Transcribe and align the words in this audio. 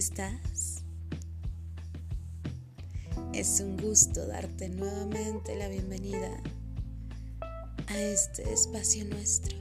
estás? 0.00 0.82
Es 3.34 3.60
un 3.60 3.76
gusto 3.76 4.26
darte 4.26 4.70
nuevamente 4.70 5.54
la 5.56 5.68
bienvenida 5.68 6.42
a 7.86 7.98
este 7.98 8.50
espacio 8.50 9.04
nuestro. 9.04 9.58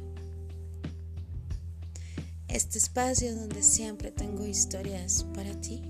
Este 2.47 2.77
espacio 2.77 3.35
donde 3.35 3.61
siempre 3.61 4.11
tengo 4.11 4.47
historias 4.47 5.25
para 5.35 5.51
ti. 5.59 5.83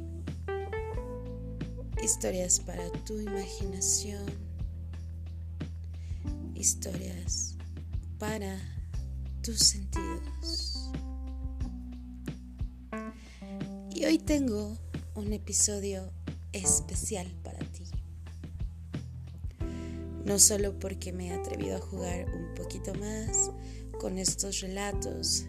Historias 2.01 2.59
para 2.59 2.89
tu 3.05 3.19
imaginación. 3.19 4.25
Historias 6.55 7.55
para 8.17 8.57
tus 9.43 9.59
sentidos. 9.59 10.91
Y 13.99 14.05
hoy 14.05 14.17
tengo 14.17 14.77
un 15.13 15.33
episodio 15.33 16.09
especial 16.53 17.27
para 17.43 17.59
ti. 17.59 17.83
No 20.23 20.39
solo 20.39 20.79
porque 20.79 21.11
me 21.11 21.27
he 21.27 21.33
atrevido 21.33 21.75
a 21.75 21.81
jugar 21.81 22.33
un 22.33 22.55
poquito 22.55 22.93
más 22.93 23.51
con 23.99 24.17
estos 24.17 24.61
relatos 24.61 25.47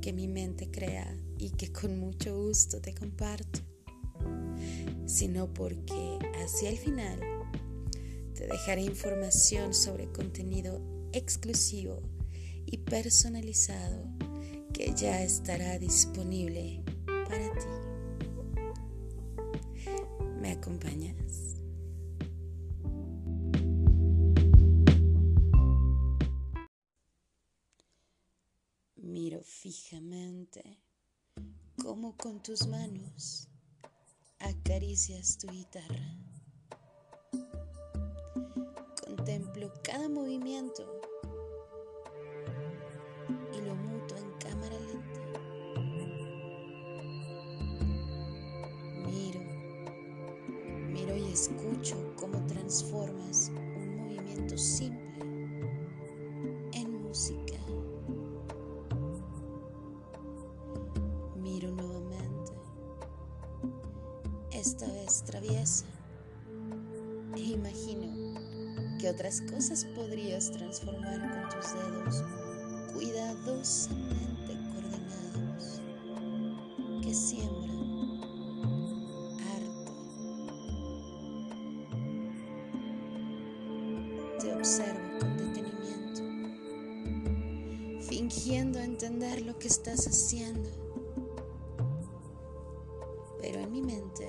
que 0.00 0.14
mi 0.14 0.26
mente 0.26 0.70
crea 0.70 1.14
y 1.36 1.50
que 1.50 1.70
con 1.70 2.00
mucho 2.00 2.34
gusto 2.34 2.80
te 2.80 2.94
comparto, 2.94 3.60
sino 5.04 5.52
porque 5.52 6.18
hacia 6.42 6.70
el 6.70 6.78
final 6.78 7.20
te 8.34 8.46
dejaré 8.46 8.84
información 8.84 9.74
sobre 9.74 10.10
contenido 10.10 10.80
exclusivo 11.12 12.00
y 12.64 12.78
personalizado 12.78 14.02
que 14.72 14.94
ya 14.96 15.22
estará 15.22 15.78
disponible 15.78 16.82
para 17.28 17.50
ti. 17.52 17.91
¿Me 20.62 20.66
acompañas? 20.66 21.56
Miro 28.94 29.42
fijamente 29.42 30.78
cómo 31.82 32.16
con 32.16 32.40
tus 32.44 32.68
manos 32.68 33.48
acaricias 34.38 35.36
tu 35.36 35.48
guitarra. 35.48 36.16
Contemplo 39.04 39.72
cada 39.82 40.08
movimiento 40.08 41.00
escucho 51.32 51.96
cómo 52.16 52.44
transformas 52.46 53.50
un 53.74 53.96
movimiento 53.96 54.58
simple 54.58 55.24
en 56.72 57.02
música. 57.02 57.54
Miro 61.36 61.70
nuevamente, 61.70 62.52
esta 64.52 64.86
vez 64.92 65.22
traviesa, 65.24 65.86
e 67.34 67.40
imagino 67.40 68.38
que 69.00 69.08
otras 69.08 69.40
cosas 69.50 69.86
podrías 69.96 70.50
transformar 70.50 71.18
con 71.18 71.48
tus 71.48 71.72
dedos 71.72 72.22
cuidadosamente 72.92 74.58
coordinados. 74.70 75.80
Que 77.02 77.14
siembran 84.42 84.58
observo 84.58 85.18
con 85.20 85.36
detenimiento, 85.36 86.22
fingiendo 88.08 88.80
entender 88.80 89.42
lo 89.42 89.56
que 89.58 89.68
estás 89.68 90.08
haciendo. 90.08 90.68
Pero 93.40 93.60
en 93.60 93.70
mi 93.70 93.82
mente 93.82 94.28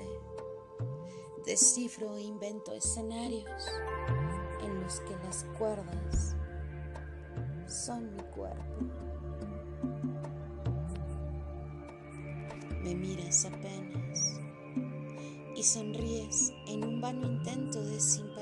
descifro 1.44 2.16
e 2.16 2.22
invento 2.22 2.72
escenarios 2.72 3.66
en 4.62 4.80
los 4.80 5.00
que 5.00 5.16
las 5.24 5.44
cuerdas 5.58 6.36
son 7.66 8.14
mi 8.14 8.22
cuerpo. 8.22 8.62
Me 12.82 12.94
miras 12.94 13.46
apenas 13.46 14.36
y 15.56 15.62
sonríes 15.62 16.52
en 16.68 16.84
un 16.84 17.00
vano 17.00 17.26
intento 17.26 17.82
de 17.84 17.98
simpatía. 17.98 18.33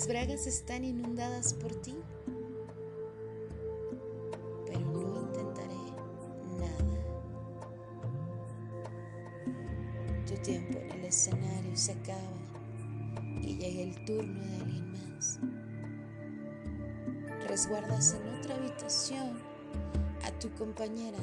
Mis 0.00 0.08
bragas 0.08 0.46
están 0.46 0.82
inundadas 0.82 1.52
por 1.52 1.74
ti, 1.74 1.94
pero 4.64 4.80
no 4.80 5.20
intentaré 5.20 5.74
nada. 6.58 7.04
Tu 10.26 10.34
tiempo 10.36 10.78
en 10.78 10.90
el 10.92 11.04
escenario 11.04 11.76
se 11.76 11.92
acaba 11.92 12.18
y 13.42 13.58
llega 13.58 13.82
el 13.82 14.04
turno 14.06 14.40
de 14.40 14.56
alguien 14.56 14.90
más. 14.92 15.38
Resguardas 17.46 18.14
en 18.14 18.38
otra 18.38 18.56
habitación 18.56 19.38
a 20.24 20.30
tu 20.38 20.50
compañera 20.54 21.18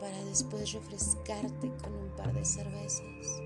para 0.00 0.24
después 0.24 0.72
refrescarte 0.72 1.70
con 1.80 1.94
un 1.94 2.10
par 2.16 2.34
de 2.34 2.44
cervezas, 2.44 3.40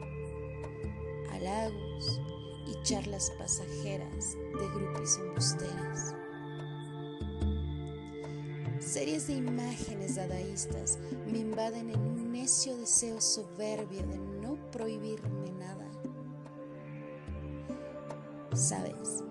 halagos 1.32 2.41
y 2.66 2.82
charlas 2.82 3.32
pasajeras 3.38 4.36
de 4.58 4.68
grupos 4.74 5.18
embusteras. 5.18 6.14
Series 8.80 9.28
de 9.28 9.34
imágenes 9.34 10.16
dadaístas 10.16 10.98
me 11.30 11.38
invaden 11.38 11.90
en 11.90 12.00
un 12.00 12.32
necio 12.32 12.76
deseo 12.76 13.20
soberbio 13.20 14.06
de 14.06 14.18
no 14.18 14.56
prohibirme 14.70 15.52
nada. 15.52 15.88
Sabes, 18.54 19.22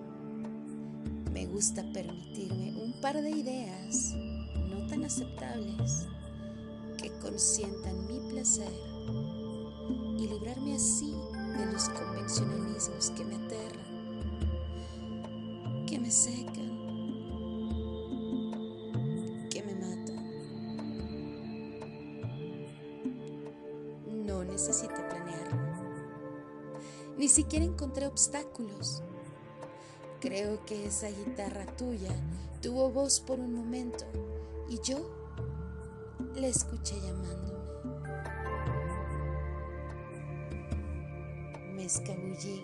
me 1.32 1.46
gusta 1.46 1.84
permitirme 1.92 2.82
un 2.82 3.00
par 3.00 3.20
de 3.22 3.30
ideas 3.30 4.14
no 4.68 4.86
tan 4.88 5.04
aceptables 5.04 6.06
que 7.00 7.10
consientan 7.20 8.06
mi 8.06 8.18
placer 8.30 8.72
y 10.18 10.26
librarme 10.28 10.74
así 10.74 11.14
de 11.58 11.66
los 11.66 11.88
convencionalismos 11.90 13.10
que 13.10 13.24
me 13.24 13.36
aterran, 13.36 13.86
que 15.86 15.98
me 15.98 16.10
secan, 16.10 16.72
que 19.50 19.62
me 19.62 19.74
matan. 19.74 20.22
No 24.24 24.44
necesité 24.44 24.94
planearlo. 24.94 25.60
Ni 27.18 27.28
siquiera 27.28 27.64
encontré 27.64 28.06
obstáculos. 28.06 29.02
Creo 30.20 30.64
que 30.64 30.86
esa 30.86 31.08
guitarra 31.08 31.66
tuya 31.76 32.12
tuvo 32.62 32.90
voz 32.90 33.20
por 33.20 33.40
un 33.40 33.54
momento 33.54 34.04
y 34.68 34.80
yo 34.80 34.98
le 36.34 36.48
escuché 36.48 37.00
llamándome. 37.00 37.61
Escabullí 41.92 42.62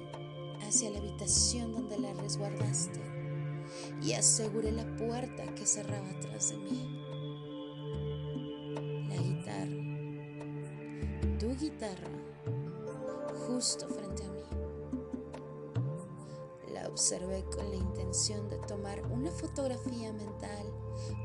hacia 0.67 0.91
la 0.91 1.01
habitación 1.01 1.73
donde 1.73 1.99
la 1.99 2.15
resguardaste 2.15 3.01
y 4.01 4.15
aseguré 4.15 4.73
la 4.73 4.87
puerta 4.97 5.45
que 5.55 5.67
cerraba 5.67 6.09
atrás 6.09 6.49
de 6.49 6.57
mí. 6.57 7.05
La 9.07 9.17
guitarra, 9.17 9.77
tu 11.39 11.55
guitarra, 11.57 12.09
justo 13.47 13.87
frente 13.89 14.25
a 14.25 14.31
mí. 14.31 14.45
La 16.73 16.89
observé 16.89 17.45
con 17.55 17.69
la 17.69 17.77
intención 17.77 18.49
de 18.49 18.57
tomar 18.61 19.03
una 19.13 19.31
fotografía 19.31 20.11
mental 20.11 20.73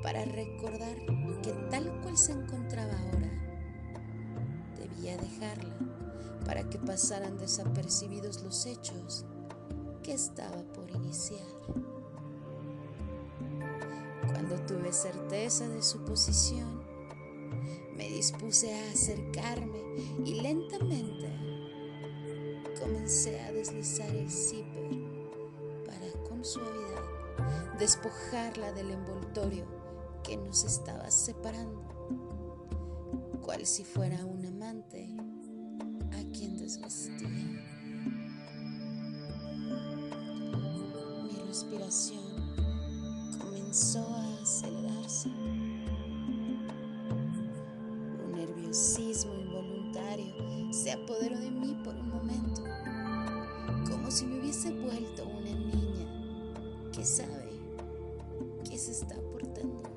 para 0.02 0.26
recordar 0.26 0.98
que 1.42 1.54
tal 1.72 2.02
cual 2.02 2.18
se 2.18 2.34
encontraba 2.34 2.92
ahora, 2.92 3.32
debía 4.78 5.16
dejarla 5.16 6.03
para 6.46 6.70
que 6.70 6.78
pasaran 6.78 7.38
desapercibidos 7.38 8.44
los 8.44 8.66
hechos 8.66 9.26
que 10.02 10.14
estaba 10.14 10.64
por 10.74 10.90
iniciar. 10.92 11.46
Cuando 14.28 14.56
tuve 14.66 14.92
certeza 14.92 15.68
de 15.70 15.82
su 15.82 16.04
posición, 16.04 16.82
me 17.96 18.10
dispuse 18.10 18.74
a 18.74 18.92
acercarme 18.92 19.80
y 20.26 20.42
lentamente 20.42 21.30
comencé 22.80 23.40
a 23.42 23.52
deslizar 23.52 24.14
el 24.16 24.30
zipper 24.30 24.90
para 25.86 26.12
con 26.28 26.44
suavidad 26.44 27.24
despojarla 27.80 28.72
del 28.74 28.92
envoltorio 28.92 29.66
que 30.24 30.38
nos 30.38 30.64
estaba 30.64 31.10
separando, 31.12 31.82
cual 33.42 33.66
si 33.66 33.84
fuera 33.84 34.26
un 34.26 34.46
amante 34.46 35.10
Mi 36.76 36.90
respiración 41.48 42.24
comenzó 43.40 44.00
a 44.00 44.42
acelerarse. 44.42 45.30
Un 48.26 48.32
nerviosismo 48.32 49.36
involuntario 49.36 50.34
se 50.72 50.94
apoderó 50.94 51.38
de 51.38 51.52
mí 51.52 51.78
por 51.84 51.96
un 51.96 52.10
momento, 52.10 52.64
como 53.88 54.10
si 54.10 54.26
me 54.26 54.40
hubiese 54.40 54.72
vuelto 54.72 55.28
una 55.28 55.52
niña 55.52 56.92
que 56.92 57.06
sabe 57.06 57.52
que 58.68 58.80
se 58.80 58.94
está 58.94 59.16
portando 59.32 59.93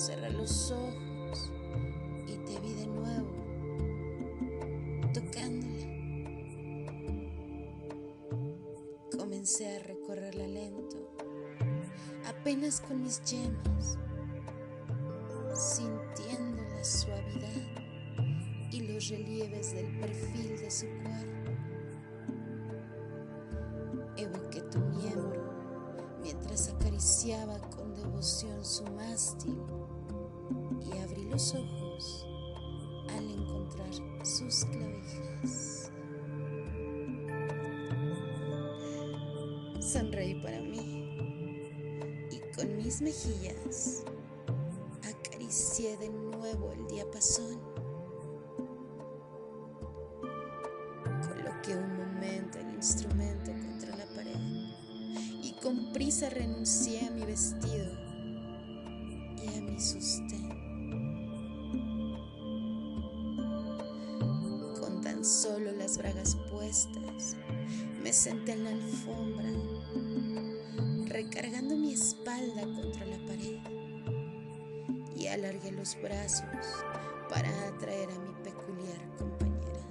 Cerré 0.00 0.30
los 0.30 0.70
ojos 0.70 1.52
y 2.26 2.32
te 2.46 2.58
vi 2.60 2.72
de 2.72 2.86
nuevo, 2.86 3.28
tocándola. 5.12 5.86
Comencé 9.14 9.76
a 9.76 9.78
recorrerla 9.80 10.46
lento, 10.46 10.96
apenas 12.26 12.80
con 12.80 13.02
mis 13.02 13.22
yemas, 13.24 13.98
sintiendo 15.54 16.62
la 16.62 16.82
suavidad 16.82 18.70
y 18.72 18.80
los 18.80 19.06
relieves 19.08 19.74
del 19.74 20.00
perfil 20.00 20.60
de 20.60 20.70
su 20.70 20.86
cuerpo. 20.86 21.39
Ojos 31.54 32.26
al 33.08 33.30
encontrar 33.30 33.88
sus 34.24 34.64
clavijas. 34.66 35.90
Sonreí 39.80 40.34
para 40.42 40.60
mí 40.60 41.16
y 42.30 42.40
con 42.54 42.76
mis 42.76 43.00
mejillas 43.00 44.04
acaricié 45.02 45.96
de 45.96 46.10
nuevo 46.10 46.72
el 46.72 46.86
diapasón. 46.88 47.69
Solo 65.22 65.72
las 65.72 65.98
bragas 65.98 66.36
puestas, 66.50 67.36
me 68.02 68.12
senté 68.12 68.52
en 68.52 68.64
la 68.64 68.70
alfombra, 68.70 69.50
recargando 71.06 71.76
mi 71.76 71.92
espalda 71.92 72.62
contra 72.62 73.04
la 73.04 73.18
pared 73.26 73.58
y 75.14 75.26
alargué 75.26 75.72
los 75.72 76.00
brazos 76.00 76.46
para 77.28 77.50
atraer 77.68 78.08
a 78.10 78.18
mi 78.18 78.32
peculiar 78.42 79.16
compañera. 79.18 79.86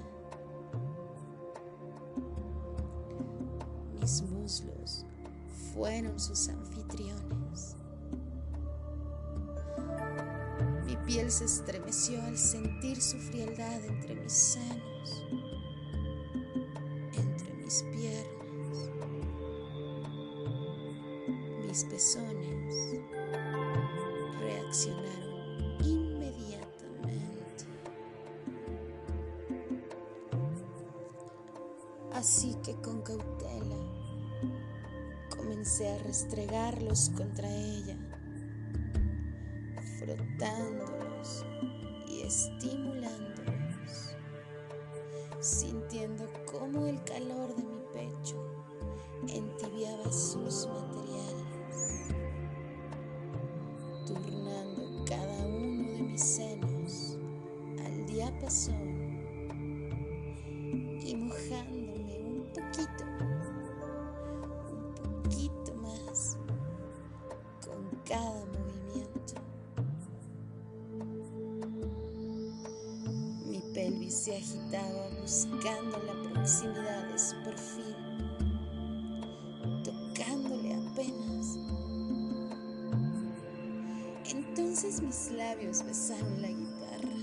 Mis 4.02 4.22
muslos 4.24 5.06
fueron 5.74 6.20
sus 6.20 6.50
anfitriones. 6.50 7.39
Se 11.40 11.46
estremeció 11.46 12.22
al 12.24 12.38
sentir 12.38 13.02
su 13.02 13.18
frialdad 13.18 13.86
entre 13.86 14.14
mis 14.14 14.34
senos, 14.34 15.24
entre 17.14 17.54
mis 17.54 17.82
piernas, 17.84 18.92
mis 21.66 21.86
pezones 21.86 22.76
reaccionaron 24.42 25.82
inmediatamente. 25.82 27.64
Así 32.12 32.54
que 32.66 32.76
con 32.82 33.02
cautela 33.02 33.78
comencé 35.30 35.88
a 35.88 36.00
restregarlos 36.00 37.12
contra 37.16 37.50
ella, 37.50 37.98
sus 50.20 50.68
materiales, 50.68 52.10
turnando 54.06 55.06
cada 55.06 55.48
uno 55.48 55.94
de 55.94 56.02
mis 56.02 56.22
senos 56.22 57.18
al 57.86 58.06
diapasón 58.06 59.00
y 61.06 61.16
mojándome 61.16 62.20
un 62.20 62.52
poquito, 62.54 63.06
un 64.74 65.24
poquito 65.24 65.74
más 65.76 66.38
con 67.64 67.82
cada 68.06 68.46
movimiento. 68.48 69.36
Mi 73.46 73.62
pelvis 73.74 74.16
se 74.16 74.36
agitaba 74.36 75.08
buscando 75.22 75.98
la 76.00 76.30
proximidad 76.30 76.89
Mis 84.82 85.30
labios 85.32 85.84
besaron 85.84 86.42
la 86.42 86.48
guitarra, 86.48 87.14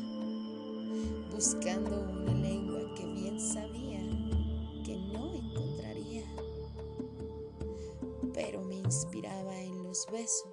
buscando 1.32 2.02
una 2.02 2.34
lengua 2.34 2.80
que 2.94 3.06
bien 3.06 3.40
sabía 3.40 3.98
que 4.84 4.98
no 5.10 5.32
encontraría, 5.32 6.26
pero 8.34 8.62
me 8.62 8.74
inspiraba 8.74 9.58
en 9.58 9.84
los 9.84 10.06
besos 10.12 10.52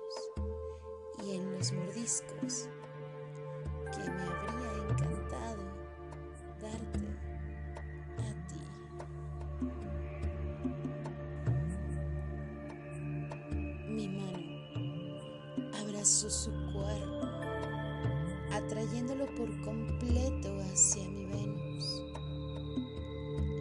y 1.26 1.32
en 1.32 1.52
los 1.52 1.74
mordiscos 1.74 2.70
que 3.92 4.10
me 4.10 4.24
habría 4.24 4.72
encantado 4.90 5.64
darte 6.62 7.06
a 8.18 8.34
ti. 8.48 8.62
Mi 13.90 14.08
mano 14.08 15.74
abrazó 15.74 16.30
su 16.30 16.62
atrayéndolo 19.04 19.26
por 19.36 19.62
completo 19.62 20.50
hacia 20.72 21.10
mi 21.10 21.26
Venus, 21.26 22.04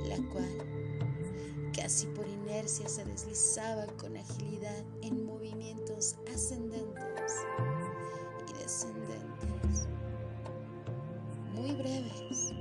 la 0.09 0.17
cual 0.33 1.73
casi 1.75 2.07
por 2.09 2.27
inercia 2.29 2.89
se 2.89 3.05
deslizaba 3.05 3.87
con 3.99 4.17
agilidad 4.17 4.85
en 5.03 5.27
movimientos 5.27 6.17
ascendentes 6.33 7.33
y 8.49 8.53
descendentes, 8.59 9.89
muy 11.55 11.73
breves, 11.75 12.53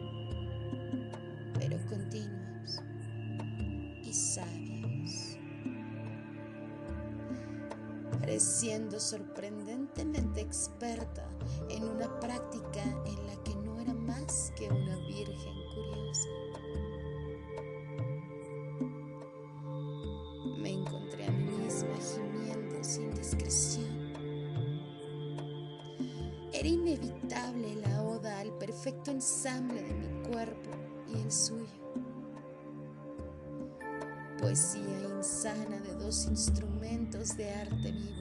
pero 1.60 1.78
continuos 1.88 2.82
y 4.04 4.14
sabios, 4.14 5.38
pareciendo 8.20 9.00
sorprendentemente 9.00 9.61
experta 10.52 11.26
en 11.70 11.86
una 11.86 12.20
práctica 12.20 12.84
en 13.06 13.26
la 13.26 13.42
que 13.42 13.56
no 13.56 13.80
era 13.80 13.94
más 13.94 14.52
que 14.58 14.68
una 14.68 14.98
virgen 15.08 15.56
curiosa. 15.74 16.30
Me 20.60 20.72
encontré 20.72 21.26
a 21.26 21.32
mí 21.32 21.52
misma 21.64 21.96
gimiendo 21.96 22.84
sin 22.84 23.16
discreción. 23.16 24.12
Era 26.52 26.68
inevitable 26.68 27.78
la 27.78 28.04
oda 28.04 28.40
al 28.40 28.52
perfecto 28.58 29.10
ensamble 29.10 29.82
de 29.82 29.94
mi 29.94 30.30
cuerpo 30.30 30.70
y 31.08 31.22
el 31.22 31.32
suyo. 31.32 31.82
poesía 34.42 35.00
insana 35.18 35.80
de 35.80 35.94
dos 36.04 36.26
instrumentos 36.26 37.38
de 37.38 37.54
arte 37.54 37.92
vivo, 37.92 38.21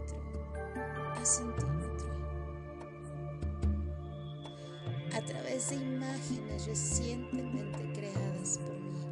a 5.21 5.25
través 5.25 5.69
de 5.69 5.75
imágenes 5.75 6.65
recientemente 6.65 7.91
creadas 7.93 8.57
por 8.57 8.79
mí. 8.79 9.05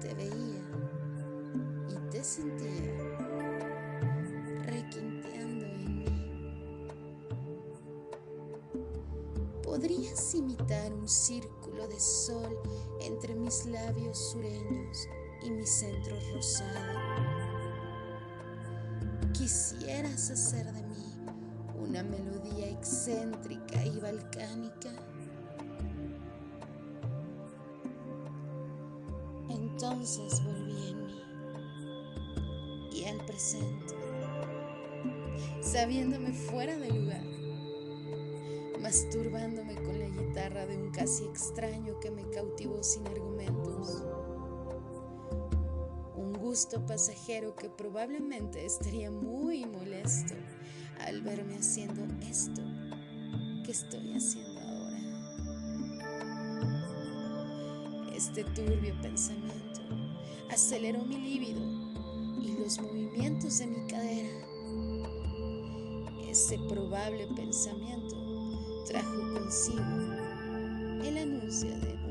Te 0.00 0.14
veía 0.14 0.64
y 1.88 2.10
te 2.10 2.24
sentía 2.24 2.96
requinteando 4.64 5.66
en 5.66 5.98
mí. 5.98 6.04
¿Podrías 9.62 10.34
imitar 10.34 10.92
un 10.92 11.08
círculo 11.08 11.86
de 11.86 12.00
sol 12.00 12.58
entre 13.00 13.34
mis 13.34 13.66
labios 13.66 14.18
sureños 14.32 15.08
y 15.42 15.50
mi 15.50 15.66
centro 15.66 16.16
rosado. 16.34 16.98
Quisieras 19.32 20.30
hacer 20.30 20.70
de 20.72 20.82
mí 20.82 20.89
una 21.90 22.04
melodía 22.04 22.70
excéntrica 22.70 23.84
y 23.84 23.98
balcánica. 23.98 24.90
Entonces 29.48 30.40
volví 30.44 30.90
en 30.90 31.06
mí 31.06 31.22
y 32.92 33.04
al 33.06 33.16
presente, 33.26 33.94
sabiéndome 35.62 36.32
fuera 36.32 36.76
de 36.76 36.90
lugar 36.92 37.24
masturbándome 38.80 39.74
con 39.74 39.98
la 39.98 40.08
guitarra 40.08 40.66
de 40.66 40.76
un 40.76 40.90
casi 40.90 41.24
extraño 41.24 41.98
que 42.00 42.10
me 42.10 42.22
cautivó 42.30 42.82
sin 42.82 43.06
argumentos. 43.06 44.02
Un 46.16 46.32
gusto 46.32 46.86
pasajero 46.86 47.54
que 47.54 47.68
probablemente 47.68 48.64
estaría 48.64 49.10
muy 49.10 49.66
molesto 49.66 50.34
al 51.06 51.22
verme 51.22 51.56
haciendo 51.56 52.02
esto 52.28 52.62
que 53.64 53.72
estoy 53.72 54.12
haciendo 54.14 54.60
ahora. 54.60 54.98
Este 58.14 58.44
turbio 58.44 58.94
pensamiento 59.00 59.80
aceleró 60.50 61.04
mi 61.04 61.18
líbido 61.18 61.60
y 62.40 62.58
los 62.58 62.80
movimientos 62.80 63.58
de 63.58 63.66
mi 63.66 63.86
cadera. 63.86 64.46
Ese 66.28 66.58
probable 66.68 67.26
pensamiento 67.34 68.16
trajo 68.86 69.32
consigo 69.32 69.82
el 71.04 71.18
anuncio 71.18 71.70
de 71.80 72.09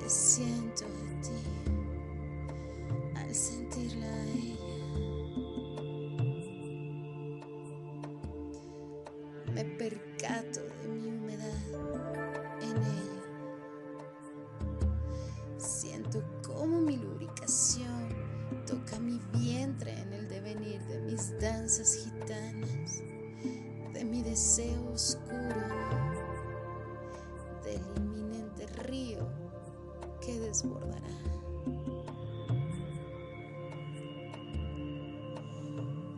Te 0.00 0.10
siento 0.10 0.84
a 0.84 1.20
ti. 1.22 1.64
me 9.54 9.64
percato 9.64 10.60
de 10.82 10.88
mi 10.88 11.08
humedad 11.08 11.54
en 12.60 12.76
ella. 12.76 13.22
Siento 15.58 16.22
cómo 16.44 16.80
mi 16.80 16.96
lubricación 16.96 18.08
toca 18.66 18.98
mi 18.98 19.20
vientre 19.32 19.92
en 19.92 20.12
el 20.12 20.28
devenir 20.28 20.80
de 20.86 21.00
mis 21.02 21.38
danzas 21.40 22.03
desbordará. 30.44 31.08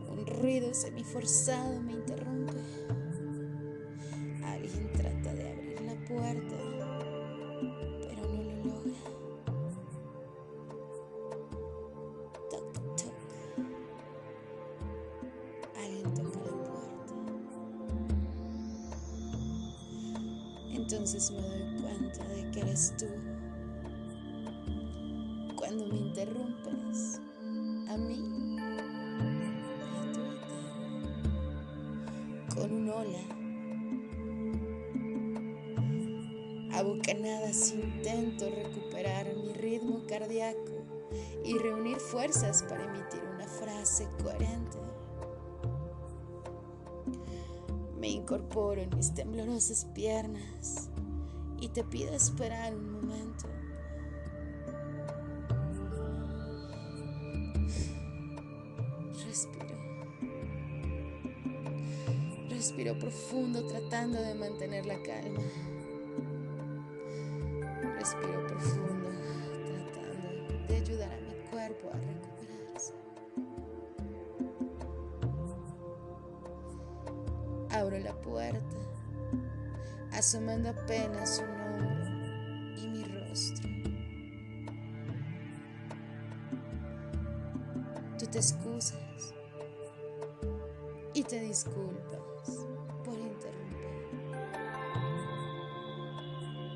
Un 0.09 0.25
ruido 0.41 0.73
semiforzado 0.73 1.79
me 1.81 1.93
interrumpe. 1.93 2.36
A 27.89 27.97
mí 27.97 28.57
a 28.59 30.11
tu 30.13 30.21
guitarra, 30.21 30.91
con 32.55 32.71
un 32.73 32.89
hola 32.89 33.37
A 36.77 36.83
intento 37.73 38.49
recuperar 38.49 39.35
mi 39.35 39.53
ritmo 39.53 40.01
cardíaco 40.07 40.85
y 41.43 41.57
reunir 41.57 41.97
fuerzas 41.97 42.63
para 42.63 42.83
emitir 42.85 43.23
una 43.33 43.47
frase 43.47 44.07
coherente. 44.21 44.77
Me 47.99 48.09
incorporo 48.09 48.81
en 48.81 48.95
mis 48.95 49.11
temblorosas 49.13 49.85
piernas 49.95 50.89
y 51.59 51.69
te 51.69 51.83
pido 51.83 52.13
esperar 52.13 52.75
un 52.75 52.91
momento. 52.91 53.47
Respiro 62.57 62.97
profundo 62.97 63.67
tratando 63.67 64.19
de 64.19 64.33
mantener 64.33 64.83
la 64.87 64.99
calma. 65.03 65.43
Respiro 67.99 68.47
profundo, 68.47 69.11
tratando 69.67 70.67
de 70.67 70.75
ayudar 70.75 71.13
a 71.13 71.21
mi 71.21 71.35
cuerpo 71.51 71.91
a 71.93 71.99
recuperarse. 71.99 72.93
Abro 77.69 77.99
la 77.99 78.19
puerta, 78.21 78.77
asomando 80.11 80.69
apenas 80.69 81.43
un 81.47 81.56
por 93.03 93.17
interrumpir. 93.17 93.77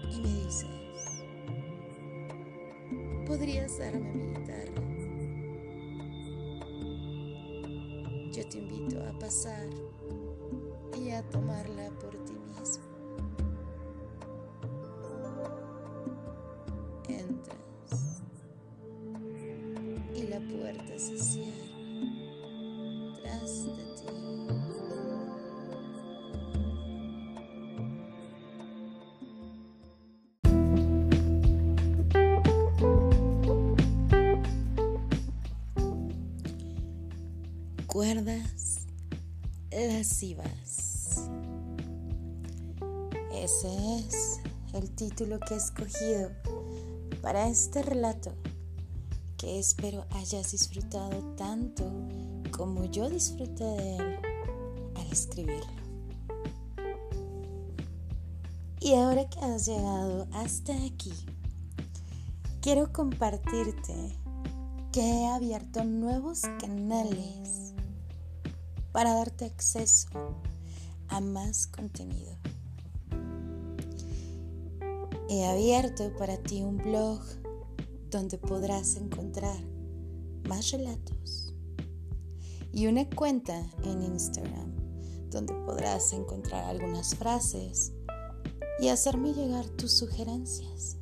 Y 0.09 0.21
me 0.21 0.45
dices, 0.45 1.23
podrías 3.25 3.77
darme 3.77 4.13
mi 4.13 4.27
guitarra. 4.33 4.91
Yo 8.31 8.47
te 8.47 8.57
invito 8.59 9.03
a 9.03 9.11
pasar 9.19 9.69
y 10.97 11.11
a 11.11 11.21
tomarla 11.29 11.89
por 11.99 12.11
ti 12.25 12.33
mismo. 12.33 12.90
Cuerdas 38.01 38.87
lascivas. 39.69 41.29
Ese 43.31 43.99
es 43.99 44.39
el 44.73 44.89
título 44.89 45.39
que 45.39 45.53
he 45.53 45.57
escogido 45.57 46.31
para 47.21 47.47
este 47.47 47.83
relato 47.83 48.33
que 49.37 49.59
espero 49.59 50.07
hayas 50.15 50.51
disfrutado 50.51 51.35
tanto 51.37 51.83
como 52.49 52.85
yo 52.85 53.07
disfruté 53.07 53.65
de 53.65 53.97
él 53.97 54.15
al 54.95 55.11
escribirlo. 55.11 55.67
Y 58.79 58.95
ahora 58.95 59.29
que 59.29 59.39
has 59.41 59.67
llegado 59.67 60.27
hasta 60.33 60.73
aquí, 60.85 61.13
quiero 62.61 62.91
compartirte 62.91 63.93
que 64.91 65.01
he 65.01 65.27
abierto 65.27 65.83
nuevos 65.83 66.41
canales 66.59 67.70
para 68.91 69.13
darte 69.13 69.45
acceso 69.45 70.09
a 71.07 71.21
más 71.21 71.67
contenido. 71.67 72.37
He 75.29 75.45
abierto 75.45 76.13
para 76.17 76.37
ti 76.37 76.61
un 76.61 76.77
blog 76.77 77.21
donde 78.09 78.37
podrás 78.37 78.95
encontrar 78.97 79.63
más 80.47 80.71
relatos 80.71 81.53
y 82.73 82.87
una 82.87 83.09
cuenta 83.09 83.65
en 83.83 84.03
Instagram 84.03 84.75
donde 85.29 85.53
podrás 85.65 86.11
encontrar 86.11 86.65
algunas 86.65 87.15
frases 87.15 87.93
y 88.81 88.89
hacerme 88.89 89.33
llegar 89.33 89.65
tus 89.65 89.93
sugerencias 89.93 90.97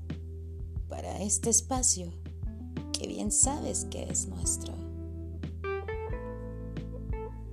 para 0.88 1.22
este 1.22 1.50
espacio 1.50 2.12
que 2.94 3.08
bien 3.08 3.32
sabes 3.32 3.86
que 3.86 4.04
es 4.04 4.28
nuestro. 4.28 4.89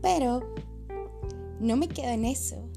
Pero 0.07 0.41
no 1.59 1.77
me 1.77 1.89
quedo 1.89 2.11
en 2.11 2.27
eso. 2.27 2.71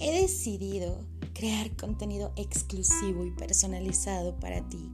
He 0.00 0.20
decidido 0.20 0.98
crear 1.32 1.76
contenido 1.76 2.32
exclusivo 2.34 3.24
y 3.24 3.30
personalizado 3.30 4.36
para 4.40 4.68
ti 4.68 4.90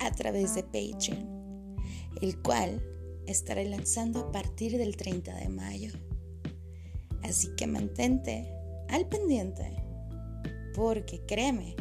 a 0.00 0.10
través 0.10 0.56
de 0.56 0.64
Patreon, 0.64 1.76
el 2.20 2.42
cual 2.42 2.82
estaré 3.28 3.68
lanzando 3.68 4.18
a 4.18 4.32
partir 4.32 4.76
del 4.78 4.96
30 4.96 5.32
de 5.32 5.48
mayo. 5.48 5.92
Así 7.22 7.54
que 7.56 7.68
mantente 7.68 8.52
al 8.88 9.08
pendiente, 9.08 9.80
porque 10.74 11.24
créeme 11.24 11.76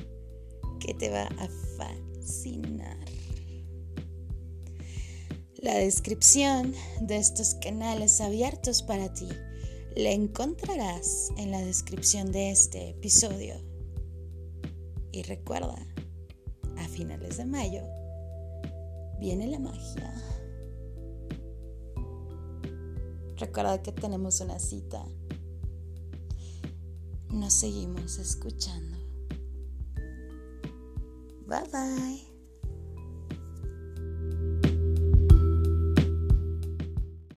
que 0.80 0.94
te 0.94 1.10
va 1.10 1.24
a 1.24 1.50
fascinar. 1.78 3.03
La 5.64 5.76
descripción 5.76 6.74
de 7.00 7.16
estos 7.16 7.56
canales 7.56 8.20
abiertos 8.20 8.84
para 8.84 9.14
ti 9.14 9.30
la 9.96 10.12
encontrarás 10.12 11.30
en 11.38 11.52
la 11.52 11.62
descripción 11.62 12.34
de 12.34 12.52
este 12.52 12.90
episodio. 12.90 13.56
Y 15.14 15.24
recuerda, 15.24 15.78
a 16.78 16.88
finales 16.90 17.38
de 17.38 17.46
mayo 17.46 17.82
viene 19.22 19.48
la 19.48 19.60
magia. 19.60 20.14
Recuerda 23.38 23.82
que 23.82 23.94
tenemos 23.94 24.42
una 24.42 24.60
cita. 24.60 25.02
Nos 27.30 27.54
seguimos 27.54 28.18
escuchando. 28.18 28.98
Bye 31.48 31.64
bye. 31.72 32.33